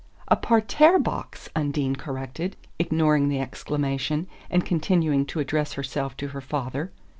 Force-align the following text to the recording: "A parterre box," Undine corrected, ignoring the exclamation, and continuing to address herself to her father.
"A 0.29 0.35
parterre 0.35 0.97
box," 0.97 1.47
Undine 1.55 1.95
corrected, 1.95 2.55
ignoring 2.79 3.29
the 3.29 3.39
exclamation, 3.39 4.25
and 4.49 4.65
continuing 4.65 5.27
to 5.27 5.39
address 5.39 5.73
herself 5.73 6.17
to 6.17 6.29
her 6.29 6.41
father. 6.41 6.91